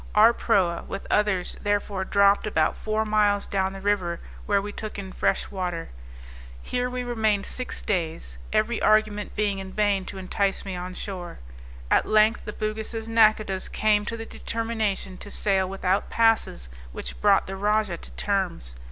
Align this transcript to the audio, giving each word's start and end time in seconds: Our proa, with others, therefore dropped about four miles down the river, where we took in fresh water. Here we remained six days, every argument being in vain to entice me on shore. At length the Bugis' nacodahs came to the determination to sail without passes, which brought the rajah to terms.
Our 0.15 0.33
proa, 0.33 0.81
with 0.87 1.05
others, 1.11 1.57
therefore 1.61 2.05
dropped 2.05 2.47
about 2.47 2.75
four 2.75 3.05
miles 3.05 3.45
down 3.45 3.71
the 3.71 3.79
river, 3.81 4.19
where 4.47 4.59
we 4.59 4.71
took 4.71 4.97
in 4.97 5.11
fresh 5.11 5.51
water. 5.51 5.89
Here 6.59 6.89
we 6.89 7.03
remained 7.03 7.45
six 7.45 7.83
days, 7.83 8.39
every 8.51 8.81
argument 8.81 9.35
being 9.35 9.59
in 9.59 9.71
vain 9.71 10.05
to 10.05 10.17
entice 10.17 10.65
me 10.65 10.75
on 10.75 10.95
shore. 10.95 11.37
At 11.91 12.07
length 12.07 12.45
the 12.45 12.53
Bugis' 12.53 13.07
nacodahs 13.07 13.69
came 13.69 14.03
to 14.07 14.17
the 14.17 14.25
determination 14.25 15.19
to 15.19 15.29
sail 15.29 15.69
without 15.69 16.09
passes, 16.09 16.67
which 16.91 17.21
brought 17.21 17.45
the 17.45 17.55
rajah 17.55 17.97
to 17.97 18.09
terms. 18.13 18.75